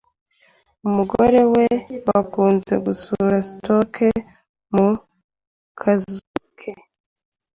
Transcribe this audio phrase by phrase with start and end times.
[0.87, 1.65] umugore we
[2.07, 4.17] bakunze gusura Stokes
[4.73, 4.89] mu
[5.79, 6.25] kazu
[6.59, 6.71] ke